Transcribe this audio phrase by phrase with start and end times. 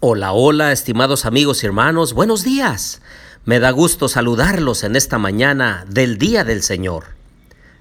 [0.00, 3.02] Hola, hola, estimados amigos y hermanos, buenos días.
[3.44, 7.06] Me da gusto saludarlos en esta mañana del Día del Señor.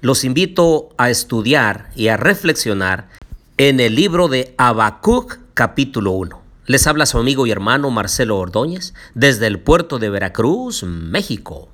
[0.00, 3.10] Los invito a estudiar y a reflexionar
[3.58, 6.40] en el libro de Habacuc capítulo 1.
[6.64, 11.68] Les habla su amigo y hermano Marcelo Ordóñez desde el puerto de Veracruz, México.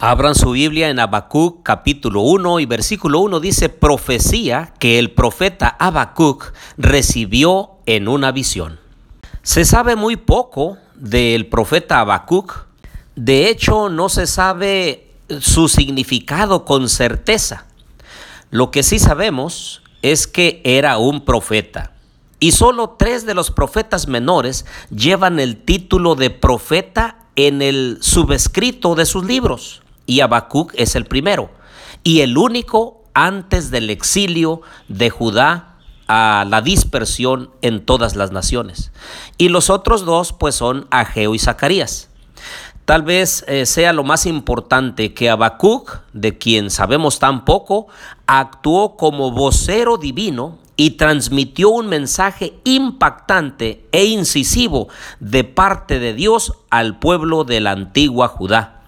[0.00, 5.68] Abran su Biblia en Habacuc capítulo 1 y versículo 1 dice profecía que el profeta
[5.68, 8.81] Habacuc recibió en una visión.
[9.42, 12.66] Se sabe muy poco del profeta Habacuc.
[13.16, 15.10] De hecho, no se sabe
[15.40, 17.66] su significado con certeza.
[18.50, 21.90] Lo que sí sabemos es que era un profeta.
[22.38, 28.94] Y solo tres de los profetas menores llevan el título de profeta en el subescrito
[28.94, 29.82] de sus libros.
[30.06, 31.50] Y Habacuc es el primero.
[32.04, 35.71] Y el único antes del exilio de Judá
[36.08, 38.92] a la dispersión en todas las naciones.
[39.38, 42.08] Y los otros dos pues son Ageo y Zacarías.
[42.84, 47.86] Tal vez eh, sea lo más importante que Habacuc, de quien sabemos tan poco,
[48.26, 54.88] actuó como vocero divino y transmitió un mensaje impactante e incisivo
[55.20, 58.82] de parte de Dios al pueblo de la antigua Judá.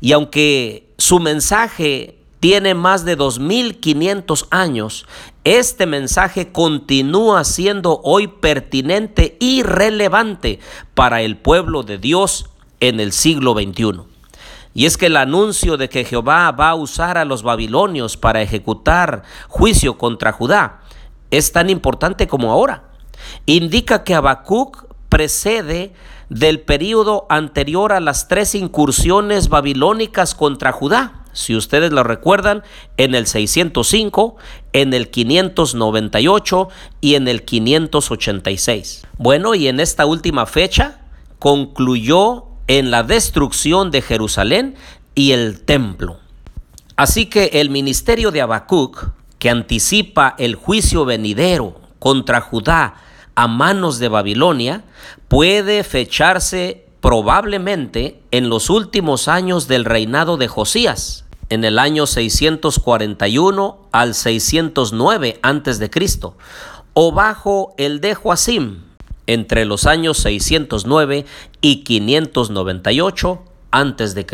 [0.00, 5.06] Y aunque su mensaje tiene más de 2500 años,
[5.44, 10.60] este mensaje continúa siendo hoy pertinente y relevante
[10.94, 12.50] para el pueblo de Dios
[12.80, 14.02] en el siglo XXI.
[14.74, 18.42] Y es que el anuncio de que Jehová va a usar a los babilonios para
[18.42, 20.82] ejecutar juicio contra Judá
[21.30, 22.84] es tan importante como ahora.
[23.46, 25.92] Indica que Habacuc precede
[26.28, 32.64] del período anterior a las tres incursiones babilónicas contra Judá si ustedes lo recuerdan,
[32.96, 34.36] en el 605,
[34.72, 36.68] en el 598
[37.00, 39.06] y en el 586.
[39.18, 41.00] Bueno, y en esta última fecha
[41.38, 44.74] concluyó en la destrucción de Jerusalén
[45.14, 46.18] y el templo.
[46.96, 52.96] Así que el ministerio de Habacuc, que anticipa el juicio venidero contra Judá
[53.36, 54.82] a manos de Babilonia,
[55.28, 63.88] puede fecharse probablemente en los últimos años del reinado de Josías, en el año 641
[63.92, 65.90] al 609 a.C.,
[66.94, 68.82] o bajo el de Joacim,
[69.26, 71.26] entre los años 609
[71.60, 74.26] y 598 a.C.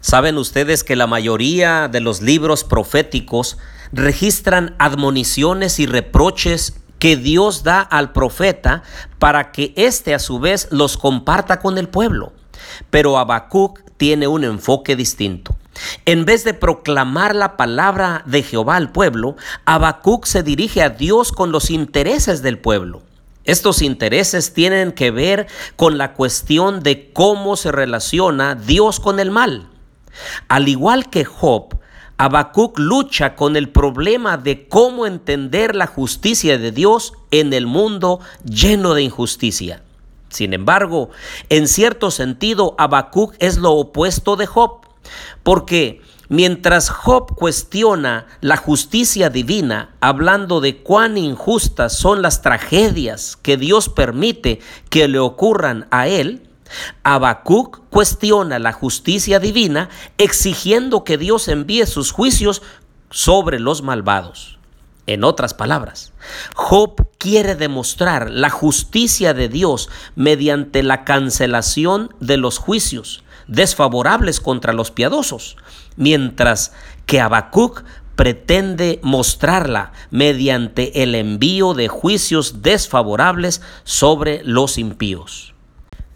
[0.00, 3.58] Saben ustedes que la mayoría de los libros proféticos
[3.92, 8.82] registran admoniciones y reproches que Dios da al profeta
[9.18, 12.32] para que éste a su vez los comparta con el pueblo.
[12.90, 15.56] Pero Habacuc tiene un enfoque distinto.
[16.04, 21.32] En vez de proclamar la palabra de Jehová al pueblo, Habacuc se dirige a Dios
[21.32, 23.02] con los intereses del pueblo.
[23.44, 29.30] Estos intereses tienen que ver con la cuestión de cómo se relaciona Dios con el
[29.30, 29.68] mal.
[30.48, 31.76] Al igual que Job,
[32.18, 38.20] Habacuc lucha con el problema de cómo entender la justicia de Dios en el mundo
[38.44, 39.82] lleno de injusticia.
[40.28, 41.10] Sin embargo,
[41.48, 44.79] en cierto sentido, Habacuc es lo opuesto de Job,
[45.42, 53.56] porque mientras Job cuestiona la justicia divina, hablando de cuán injustas son las tragedias que
[53.56, 56.48] Dios permite que le ocurran a él,
[57.02, 59.88] Habacuc cuestiona la justicia divina
[60.18, 62.62] exigiendo que Dios envíe sus juicios
[63.10, 64.58] sobre los malvados.
[65.06, 66.12] En otras palabras,
[66.54, 74.72] Job quiere demostrar la justicia de Dios mediante la cancelación de los juicios desfavorables contra
[74.72, 75.56] los piadosos,
[75.96, 76.72] mientras
[77.04, 77.84] que Habacuc
[78.16, 85.54] pretende mostrarla mediante el envío de juicios desfavorables sobre los impíos.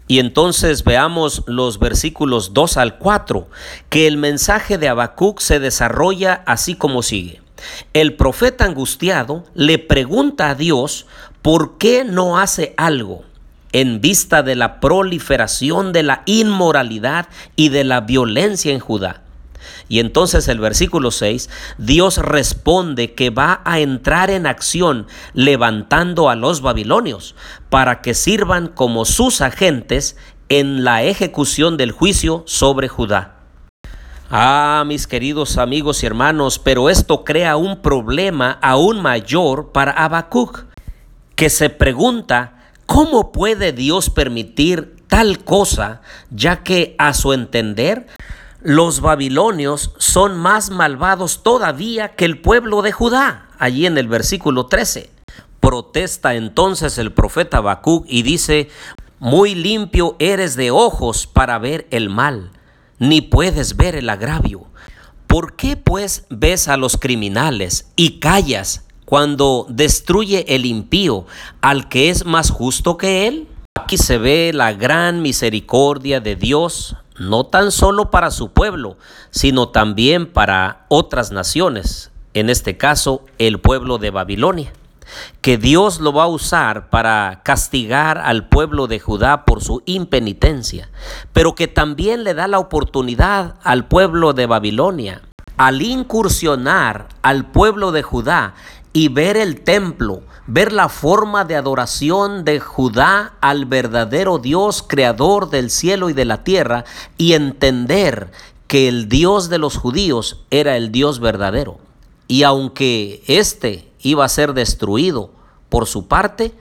[0.07, 3.49] Y entonces veamos los versículos 2 al 4,
[3.89, 7.41] que el mensaje de Habacuc se desarrolla así como sigue.
[7.93, 11.07] El profeta angustiado le pregunta a Dios
[11.41, 13.24] por qué no hace algo
[13.75, 17.27] en vista de la proliferación de la inmoralidad
[17.57, 19.21] y de la violencia en Judá.
[19.89, 26.37] Y entonces el versículo 6, Dios responde que va a entrar en acción levantando a
[26.37, 27.35] los babilonios
[27.69, 30.15] para que sirvan como sus agentes
[30.47, 33.39] en la ejecución del juicio sobre Judá.
[34.29, 40.63] Ah, mis queridos amigos y hermanos, pero esto crea un problema aún mayor para Habacuc,
[41.35, 42.54] que se pregunta,
[42.85, 48.07] ¿cómo puede Dios permitir tal cosa, ya que a su entender
[48.61, 54.65] los babilonios son más malvados todavía que el pueblo de Judá, allí en el versículo
[54.65, 55.09] 13.
[55.59, 58.69] Protesta entonces el profeta Habacuc y dice,
[59.19, 62.51] muy limpio eres de ojos para ver el mal,
[62.99, 64.65] ni puedes ver el agravio.
[65.27, 71.25] ¿Por qué pues ves a los criminales y callas cuando destruye el impío
[71.61, 73.47] al que es más justo que él?
[73.79, 78.97] Aquí se ve la gran misericordia de Dios, no tan solo para su pueblo,
[79.29, 84.73] sino también para otras naciones, en este caso el pueblo de Babilonia
[85.41, 90.89] que Dios lo va a usar para castigar al pueblo de Judá por su impenitencia,
[91.33, 95.21] pero que también le da la oportunidad al pueblo de Babilonia,
[95.57, 98.55] al incursionar al pueblo de Judá
[98.95, 105.49] y ver el templo, ver la forma de adoración de Judá al verdadero Dios, creador
[105.49, 106.85] del cielo y de la tierra,
[107.17, 108.31] y entender
[108.67, 111.77] que el Dios de los judíos era el Dios verdadero.
[112.29, 115.29] Y aunque éste iba a ser destruido
[115.67, 116.53] por su parte,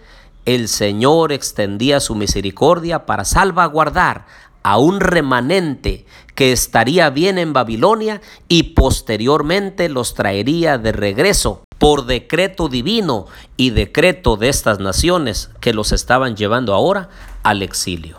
[0.44, 4.26] el Señor extendía su misericordia para salvaguardar
[4.64, 6.04] a un remanente
[6.34, 13.26] que estaría bien en Babilonia y posteriormente los traería de regreso por decreto divino
[13.58, 17.10] y decreto de estas naciones que los estaban llevando ahora
[17.42, 18.16] al exilio.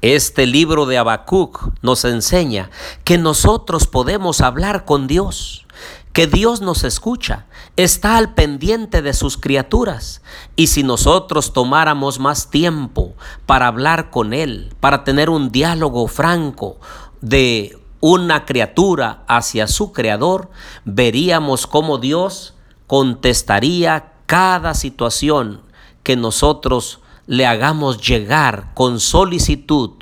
[0.00, 2.70] Este libro de Habacuc nos enseña
[3.04, 5.66] que nosotros podemos hablar con Dios,
[6.14, 7.44] que Dios nos escucha,
[7.76, 10.22] está al pendiente de sus criaturas.
[10.56, 13.12] Y si nosotros tomáramos más tiempo
[13.44, 16.78] para hablar con Él, para tener un diálogo franco
[17.20, 20.48] de una criatura hacia su creador,
[20.86, 22.54] veríamos cómo Dios
[22.92, 25.62] contestaría cada situación
[26.02, 29.92] que nosotros le hagamos llegar con solicitud,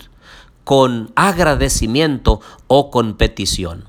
[0.65, 3.85] con agradecimiento o con petición.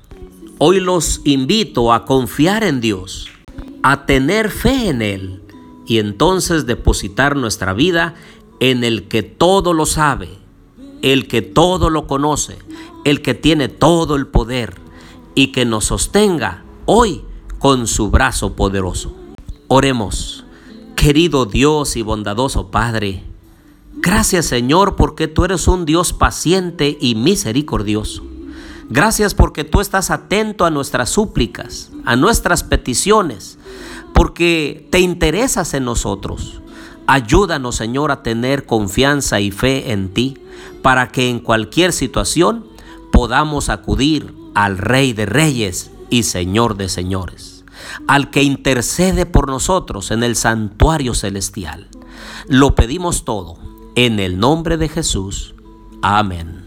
[0.58, 3.26] Hoy los invito a confiar en Dios,
[3.82, 5.42] a tener fe en Él
[5.84, 8.14] y entonces depositar nuestra vida
[8.60, 10.28] en el que todo lo sabe,
[11.02, 12.56] el que todo lo conoce,
[13.04, 14.76] el que tiene todo el poder
[15.34, 17.24] y que nos sostenga hoy
[17.62, 19.14] con su brazo poderoso.
[19.68, 20.44] Oremos,
[20.96, 23.22] querido Dios y bondadoso Padre,
[23.94, 28.24] gracias Señor porque tú eres un Dios paciente y misericordioso.
[28.90, 33.60] Gracias porque tú estás atento a nuestras súplicas, a nuestras peticiones,
[34.12, 36.60] porque te interesas en nosotros.
[37.06, 40.36] Ayúdanos, Señor, a tener confianza y fe en ti,
[40.82, 42.66] para que en cualquier situación
[43.12, 47.64] podamos acudir al Rey de Reyes y Señor de Señores,
[48.06, 51.88] al que intercede por nosotros en el santuario celestial.
[52.48, 53.56] Lo pedimos todo
[53.94, 55.54] en el nombre de Jesús.
[56.02, 56.61] Amén.